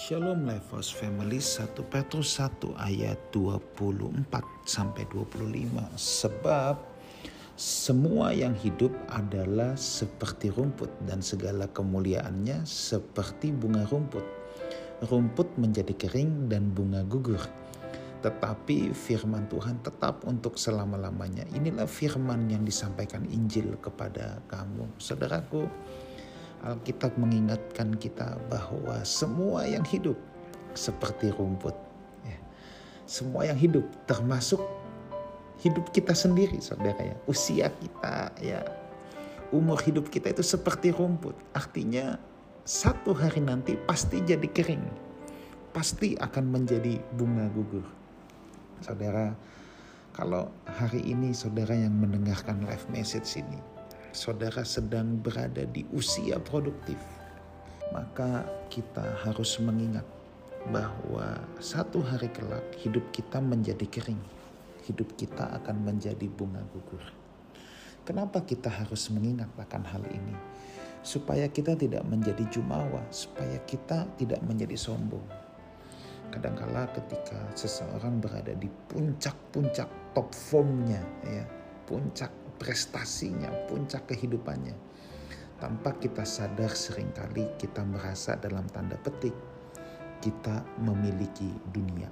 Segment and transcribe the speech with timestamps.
[0.00, 4.32] Shalom Lifehouse Family 1 Petrus 1 ayat 24
[4.64, 6.80] sampai 25 sebab
[7.52, 14.24] semua yang hidup adalah seperti rumput dan segala kemuliaannya seperti bunga rumput.
[15.04, 17.44] Rumput menjadi kering dan bunga gugur.
[18.24, 21.44] Tetapi firman Tuhan tetap untuk selama-lamanya.
[21.52, 24.96] Inilah firman yang disampaikan Injil kepada kamu.
[24.96, 25.68] Saudaraku,
[26.60, 30.16] Alkitab mengingatkan kita bahwa semua yang hidup
[30.76, 31.72] seperti rumput.
[32.24, 32.38] Ya.
[33.08, 34.60] Semua yang hidup termasuk
[35.64, 37.16] hidup kita sendiri saudara ya.
[37.24, 38.60] Usia kita ya.
[39.50, 41.34] Umur hidup kita itu seperti rumput.
[41.56, 42.20] Artinya
[42.62, 44.84] satu hari nanti pasti jadi kering.
[45.74, 47.86] Pasti akan menjadi bunga gugur.
[48.84, 49.34] Saudara,
[50.14, 53.58] kalau hari ini saudara yang mendengarkan live message ini,
[54.10, 56.98] saudara sedang berada di usia produktif,
[57.94, 60.06] maka kita harus mengingat
[60.68, 64.20] bahwa satu hari kelak hidup kita menjadi kering.
[64.84, 67.02] Hidup kita akan menjadi bunga gugur.
[68.02, 70.34] Kenapa kita harus mengingat akan hal ini?
[71.00, 75.24] Supaya kita tidak menjadi jumawa, supaya kita tidak menjadi sombong.
[76.34, 81.44] Kadangkala ketika seseorang berada di puncak-puncak top formnya, ya,
[81.86, 82.30] puncak
[82.60, 84.76] prestasinya, puncak kehidupannya.
[85.56, 89.32] Tanpa kita sadar sering kali kita merasa dalam tanda petik
[90.20, 92.08] kita memiliki dunia.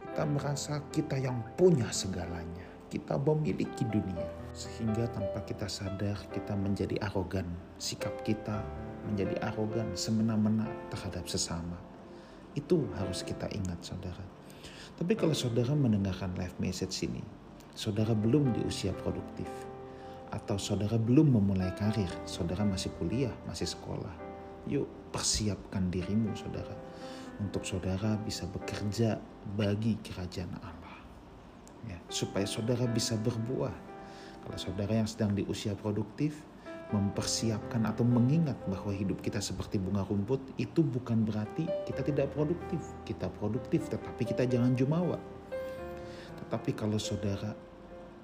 [0.00, 2.64] Kita merasa kita yang punya segalanya.
[2.88, 4.28] Kita memiliki dunia.
[4.52, 7.48] Sehingga tanpa kita sadar kita menjadi arogan.
[7.76, 8.60] Sikap kita
[9.08, 11.76] menjadi arogan semena-mena terhadap sesama.
[12.52, 14.24] Itu harus kita ingat saudara.
[15.00, 17.24] Tapi kalau saudara mendengarkan live message ini,
[17.72, 19.71] saudara belum di usia produktif
[20.32, 24.16] atau saudara belum memulai karir, saudara masih kuliah, masih sekolah.
[24.64, 26.72] Yuk persiapkan dirimu saudara
[27.36, 29.20] untuk saudara bisa bekerja
[29.54, 30.96] bagi kerajaan Allah.
[31.84, 33.74] Ya, supaya saudara bisa berbuah.
[34.42, 36.38] Kalau saudara yang sedang di usia produktif,
[36.92, 42.80] mempersiapkan atau mengingat bahwa hidup kita seperti bunga rumput itu bukan berarti kita tidak produktif.
[43.02, 45.18] Kita produktif tetapi kita jangan jumawa.
[46.44, 47.56] Tetapi kalau saudara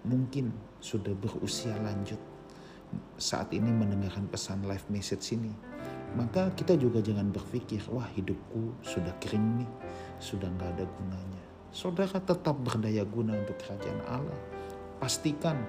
[0.07, 2.21] mungkin sudah berusia lanjut
[3.19, 5.53] saat ini mendengarkan pesan live message ini,
[6.17, 9.71] maka kita juga jangan berpikir, wah hidupku sudah kering nih,
[10.23, 11.43] sudah nggak ada gunanya.
[11.69, 14.41] Saudara tetap berdaya guna untuk kerajaan Allah.
[14.99, 15.63] Pastikan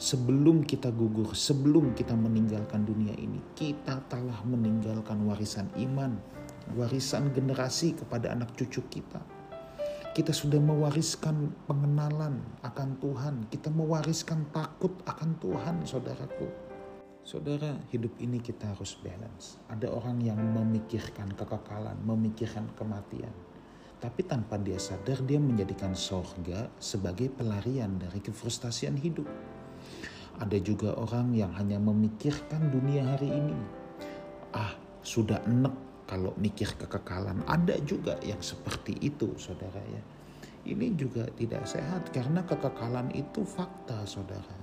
[0.00, 6.16] sebelum kita gugur, sebelum kita meninggalkan dunia ini, kita telah meninggalkan warisan iman,
[6.74, 9.41] warisan generasi kepada anak cucu kita
[10.12, 13.34] kita sudah mewariskan pengenalan akan Tuhan.
[13.48, 16.52] Kita mewariskan takut akan Tuhan, saudaraku.
[17.24, 19.56] Saudara, hidup ini kita harus balance.
[19.72, 23.32] Ada orang yang memikirkan kekekalan, memikirkan kematian.
[24.02, 29.30] Tapi tanpa dia sadar, dia menjadikan sorga sebagai pelarian dari kefrustasian hidup.
[30.42, 33.56] Ada juga orang yang hanya memikirkan dunia hari ini.
[34.52, 37.42] Ah, sudah enek kalau mikir kekekalan.
[37.46, 40.02] Ada juga yang seperti itu, saudara ya.
[40.62, 44.62] Ini juga tidak sehat karena kekekalan itu fakta, saudara.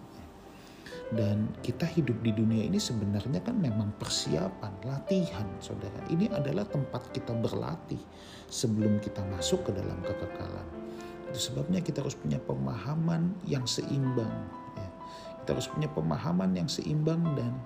[1.10, 6.06] Dan kita hidup di dunia ini sebenarnya kan memang persiapan, latihan, saudara.
[6.06, 8.00] Ini adalah tempat kita berlatih
[8.46, 10.68] sebelum kita masuk ke dalam kekekalan.
[11.34, 14.34] Itu sebabnya kita harus punya pemahaman yang seimbang.
[14.78, 14.90] Ya.
[15.42, 17.58] Kita harus punya pemahaman yang seimbang dan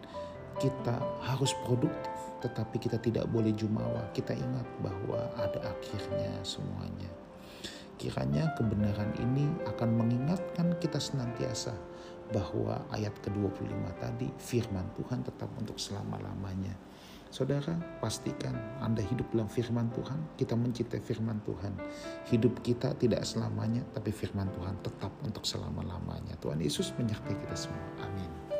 [0.63, 0.95] kita
[1.27, 2.12] harus produktif
[2.43, 4.11] tetapi kita tidak boleh jumawa.
[4.11, 7.07] Kita ingat bahwa ada akhirnya semuanya.
[7.95, 11.71] Kiranya kebenaran ini akan mengingatkan kita senantiasa
[12.35, 13.71] bahwa ayat ke-25
[14.03, 16.75] tadi firman Tuhan tetap untuk selama-lamanya.
[17.33, 21.73] Saudara, pastikan Anda hidup dalam firman Tuhan, kita mencintai firman Tuhan.
[22.29, 26.37] Hidup kita tidak selamanya, tapi firman Tuhan tetap untuk selama-lamanya.
[26.37, 28.05] Tuhan Yesus menyertai kita semua.
[28.05, 28.52] Amin.